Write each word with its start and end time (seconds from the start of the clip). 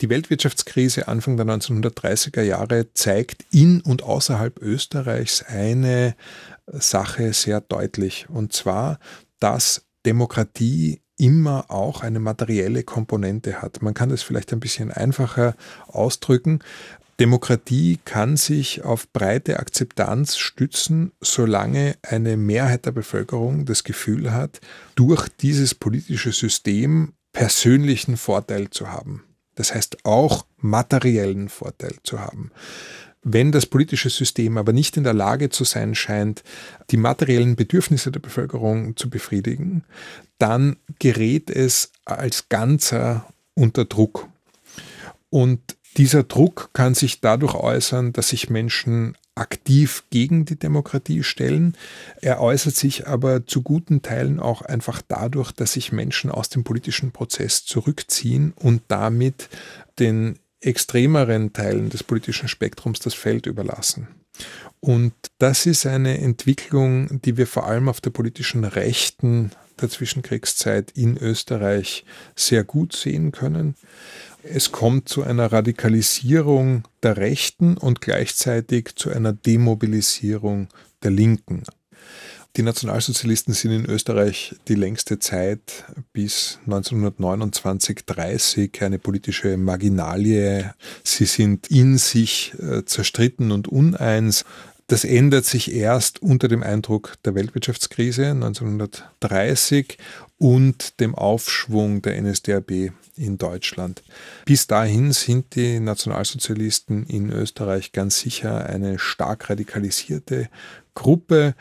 Die 0.00 0.10
Weltwirtschaftskrise 0.10 1.08
Anfang 1.08 1.36
der 1.36 1.46
1930er 1.46 2.42
Jahre 2.42 2.92
zeigt 2.94 3.44
in 3.50 3.80
und 3.80 4.04
außerhalb 4.04 4.60
Österreichs 4.62 5.42
eine 5.42 6.14
Sache 6.66 7.32
sehr 7.32 7.60
deutlich. 7.60 8.26
Und 8.28 8.52
zwar, 8.52 9.00
dass 9.40 9.86
Demokratie 10.06 11.00
immer 11.16 11.68
auch 11.68 12.02
eine 12.02 12.20
materielle 12.20 12.84
Komponente 12.84 13.60
hat. 13.60 13.82
Man 13.82 13.92
kann 13.92 14.10
das 14.10 14.22
vielleicht 14.22 14.52
ein 14.52 14.60
bisschen 14.60 14.92
einfacher 14.92 15.56
ausdrücken. 15.88 16.60
Demokratie 17.18 17.98
kann 18.04 18.36
sich 18.36 18.84
auf 18.84 19.12
breite 19.12 19.58
Akzeptanz 19.58 20.36
stützen, 20.36 21.10
solange 21.20 21.96
eine 22.02 22.36
Mehrheit 22.36 22.86
der 22.86 22.92
Bevölkerung 22.92 23.66
das 23.66 23.82
Gefühl 23.82 24.32
hat, 24.32 24.60
durch 24.94 25.28
dieses 25.40 25.74
politische 25.74 26.30
System 26.30 27.14
persönlichen 27.32 28.16
Vorteil 28.16 28.70
zu 28.70 28.92
haben. 28.92 29.24
Das 29.58 29.74
heißt 29.74 30.04
auch 30.04 30.46
materiellen 30.58 31.48
Vorteil 31.48 31.96
zu 32.04 32.20
haben. 32.20 32.52
Wenn 33.24 33.50
das 33.50 33.66
politische 33.66 34.08
System 34.08 34.56
aber 34.56 34.72
nicht 34.72 34.96
in 34.96 35.02
der 35.02 35.14
Lage 35.14 35.50
zu 35.50 35.64
sein 35.64 35.96
scheint, 35.96 36.44
die 36.90 36.96
materiellen 36.96 37.56
Bedürfnisse 37.56 38.12
der 38.12 38.20
Bevölkerung 38.20 38.96
zu 38.96 39.10
befriedigen, 39.10 39.82
dann 40.38 40.76
gerät 41.00 41.50
es 41.50 41.90
als 42.04 42.48
Ganzer 42.48 43.26
unter 43.54 43.84
Druck. 43.84 44.28
Und 45.28 45.76
dieser 45.96 46.22
Druck 46.22 46.70
kann 46.72 46.94
sich 46.94 47.20
dadurch 47.20 47.54
äußern, 47.54 48.12
dass 48.12 48.28
sich 48.28 48.50
Menschen 48.50 49.16
aktiv 49.34 50.04
gegen 50.10 50.44
die 50.44 50.58
Demokratie 50.58 51.22
stellen. 51.22 51.76
Er 52.20 52.40
äußert 52.40 52.74
sich 52.74 53.06
aber 53.06 53.46
zu 53.46 53.62
guten 53.62 54.02
Teilen 54.02 54.40
auch 54.40 54.62
einfach 54.62 55.00
dadurch, 55.06 55.52
dass 55.52 55.74
sich 55.74 55.92
Menschen 55.92 56.30
aus 56.30 56.48
dem 56.48 56.64
politischen 56.64 57.12
Prozess 57.12 57.64
zurückziehen 57.64 58.52
und 58.56 58.82
damit 58.88 59.48
den 59.98 60.38
extremeren 60.60 61.52
Teilen 61.52 61.88
des 61.88 62.02
politischen 62.02 62.48
Spektrums 62.48 62.98
das 62.98 63.14
Feld 63.14 63.46
überlassen. 63.46 64.08
Und 64.80 65.12
das 65.38 65.66
ist 65.66 65.86
eine 65.86 66.18
Entwicklung, 66.18 67.20
die 67.22 67.36
wir 67.36 67.46
vor 67.46 67.66
allem 67.66 67.88
auf 67.88 68.00
der 68.00 68.10
politischen 68.10 68.64
Rechten 68.64 69.52
der 69.80 69.88
Zwischenkriegszeit 69.88 70.90
in 70.92 71.16
Österreich 71.16 72.04
sehr 72.34 72.64
gut 72.64 72.94
sehen 72.94 73.32
können. 73.32 73.74
Es 74.42 74.72
kommt 74.72 75.08
zu 75.08 75.22
einer 75.22 75.52
Radikalisierung 75.52 76.84
der 77.02 77.16
Rechten 77.16 77.76
und 77.76 78.00
gleichzeitig 78.00 78.94
zu 78.94 79.10
einer 79.10 79.32
Demobilisierung 79.32 80.68
der 81.02 81.10
Linken. 81.10 81.64
Die 82.56 82.62
Nationalsozialisten 82.62 83.54
sind 83.54 83.70
in 83.70 83.84
Österreich 83.84 84.56
die 84.66 84.74
längste 84.74 85.18
Zeit 85.18 85.84
bis 86.12 86.58
1929, 86.66 88.04
30 88.04 88.82
eine 88.82 88.98
politische 88.98 89.56
Marginalie. 89.56 90.74
Sie 91.04 91.26
sind 91.26 91.68
in 91.70 91.98
sich 91.98 92.54
äh, 92.58 92.84
zerstritten 92.84 93.52
und 93.52 93.68
uneins. 93.68 94.44
Das 94.88 95.04
ändert 95.04 95.44
sich 95.44 95.74
erst 95.74 96.22
unter 96.22 96.48
dem 96.48 96.62
Eindruck 96.62 97.16
der 97.22 97.34
Weltwirtschaftskrise 97.34 98.28
1930 98.28 99.98
und 100.38 100.98
dem 101.00 101.14
Aufschwung 101.14 102.00
der 102.00 102.20
NSDAP 102.22 102.92
in 103.14 103.36
Deutschland. 103.36 104.02
Bis 104.46 104.66
dahin 104.66 105.12
sind 105.12 105.56
die 105.56 105.78
Nationalsozialisten 105.78 107.04
in 107.04 107.30
Österreich 107.30 107.92
ganz 107.92 108.20
sicher 108.20 108.64
eine 108.64 108.98
stark 108.98 109.50
radikalisierte 109.50 110.48
Gruppe, 110.94 111.54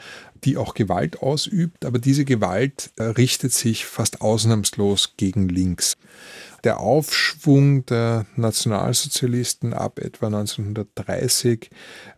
die 0.45 0.55
auch 0.55 0.73
Gewalt 0.73 1.22
ausübt, 1.22 1.83
aber 1.83 2.00
diese 2.00 2.23
Gewalt 2.23 2.92
äh, 2.95 3.03
richtet 3.03 3.52
sich 3.52 3.86
fast 3.86 4.22
ausnahmslos 4.22 5.16
gegen 5.17 5.50
links. 5.50 5.98
Der 6.63 6.80
Aufschwung 6.80 7.86
der 7.86 8.25
Nationalsozialisten 8.36 9.73
ab 9.73 10.00
etwa 10.00 10.27
1930 10.27 11.69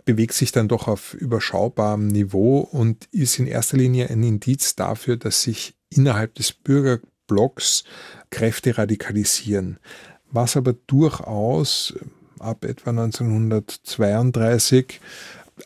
bewegt 0.05 0.33
sich 0.33 0.51
dann 0.51 0.67
doch 0.67 0.87
auf 0.87 1.13
überschaubarem 1.13 2.07
Niveau 2.07 2.59
und 2.59 3.07
ist 3.11 3.39
in 3.39 3.47
erster 3.47 3.77
Linie 3.77 4.09
ein 4.09 4.23
Indiz 4.23 4.75
dafür, 4.75 5.17
dass 5.17 5.43
sich 5.43 5.75
innerhalb 5.89 6.35
des 6.35 6.53
Bürgerblocks 6.53 7.83
Kräfte 8.29 8.77
radikalisieren. 8.77 9.79
Was 10.31 10.55
aber 10.55 10.73
durchaus 10.73 11.95
ab 12.39 12.63
etwa 12.63 12.91
1932 12.91 15.01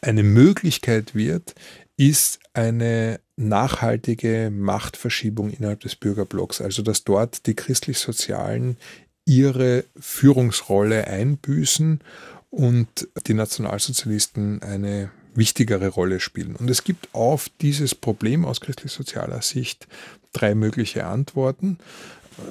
eine 0.02 0.24
Möglichkeit 0.24 1.14
wird, 1.16 1.54
ist 1.98 2.40
eine 2.54 3.20
nachhaltige 3.36 4.52
Machtverschiebung 4.52 5.50
innerhalb 5.50 5.80
des 5.82 5.96
Bürgerblocks, 5.96 6.62
also 6.62 6.82
dass 6.82 7.04
dort 7.04 7.48
die 7.48 7.56
christlich-sozialen 7.56 8.78
ihre 9.26 9.86
Führungsrolle 10.00 11.08
einbüßen 11.08 12.02
und 12.50 13.08
die 13.26 13.34
Nationalsozialisten 13.34 14.62
eine 14.62 15.10
wichtigere 15.34 15.88
Rolle 15.88 16.20
spielen. 16.20 16.56
Und 16.56 16.70
es 16.70 16.84
gibt 16.84 17.10
auf 17.14 17.50
dieses 17.62 17.96
Problem 17.96 18.46
aus 18.46 18.62
christlich-sozialer 18.62 19.42
Sicht 19.42 19.88
drei 20.34 20.54
mögliche 20.54 21.06
Antworten. 21.06 21.78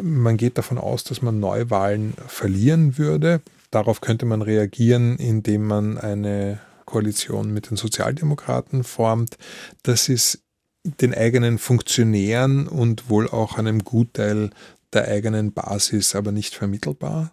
Man 0.00 0.36
geht 0.36 0.58
davon 0.58 0.78
aus, 0.78 1.04
dass 1.04 1.22
man 1.22 1.40
Neuwahlen 1.40 2.14
verlieren 2.26 2.98
würde. 2.98 3.40
Darauf 3.70 4.00
könnte 4.00 4.26
man 4.26 4.42
reagieren, 4.42 5.16
indem 5.16 5.66
man 5.66 5.98
eine 5.98 6.60
Koalition 6.84 7.52
mit 7.52 7.70
den 7.70 7.76
Sozialdemokraten 7.76 8.84
formt. 8.84 9.38
Das 9.82 10.08
ist 10.08 10.41
den 10.84 11.14
eigenen 11.14 11.58
Funktionären 11.58 12.66
und 12.66 13.08
wohl 13.08 13.28
auch 13.28 13.58
einem 13.58 13.84
Gutteil 13.84 14.50
der 14.92 15.08
eigenen 15.08 15.52
Basis 15.52 16.14
aber 16.14 16.32
nicht 16.32 16.54
vermittelbar. 16.54 17.32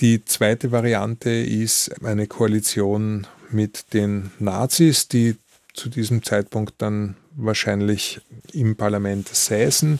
Die 0.00 0.24
zweite 0.24 0.72
Variante 0.72 1.30
ist 1.30 2.04
eine 2.04 2.26
Koalition 2.26 3.26
mit 3.50 3.92
den 3.94 4.30
Nazis, 4.38 5.08
die 5.08 5.36
zu 5.72 5.88
diesem 5.88 6.22
Zeitpunkt 6.22 6.74
dann 6.78 7.16
wahrscheinlich 7.36 8.20
im 8.52 8.76
Parlament 8.76 9.28
säßen. 9.28 9.98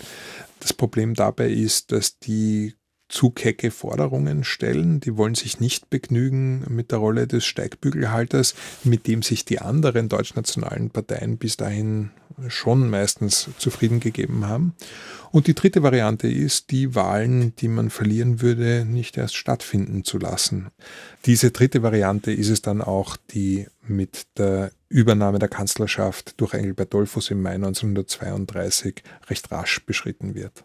Das 0.61 0.73
Problem 0.73 1.15
dabei 1.15 1.49
ist, 1.51 1.93
dass 1.93 2.19
die 2.19 2.75
zu 3.15 3.31
kecke 3.31 3.71
Forderungen 3.71 4.43
stellen. 4.43 4.99
Die 4.99 5.17
wollen 5.17 5.37
sich 5.37 5.61
nicht 5.61 5.89
begnügen 5.89 6.65
mit 6.69 6.91
der 6.91 6.99
Rolle 6.99 7.29
des 7.29 7.47
Steigbügelhalters, 7.47 8.57
mit 8.83 9.07
dem 9.07 9.23
sich 9.23 9.45
die 9.45 9.61
anderen 9.61 10.09
deutschnationalen 10.09 10.91
Parteien 10.91 11.39
bis 11.39 11.57
dahin 11.57 12.11
schon 12.49 12.91
meistens 12.91 13.49
zufrieden 13.59 14.01
gegeben 14.01 14.49
haben. 14.49 14.75
Und 15.31 15.47
die 15.47 15.55
dritte 15.55 15.85
Variante 15.85 16.27
ist, 16.27 16.73
die 16.73 16.97
Wahlen, 16.97 17.55
die 17.57 17.69
man 17.69 17.91
verlieren 17.91 18.43
würde, 18.43 18.85
nicht 18.85 19.17
erst 19.17 19.37
stattfinden 19.37 20.03
zu 20.03 20.19
lassen. 20.19 20.71
Diese 21.25 21.53
dritte 21.53 21.85
Variante 21.85 22.33
ist 22.33 22.49
es 22.49 22.63
dann 22.63 22.83
auch, 22.83 23.17
die 23.31 23.69
mit 23.87 24.27
der 24.39 24.73
Übernahme 24.89 25.39
der 25.39 25.49
Kanzlerschaft 25.49 26.41
durch 26.41 26.55
Engelbert 26.55 26.93
Dollfuss 26.93 27.31
im 27.31 27.43
Mai 27.43 27.55
1932 27.55 29.05
recht 29.29 29.53
rasch 29.53 29.87
beschritten 29.87 30.35
wird. 30.35 30.65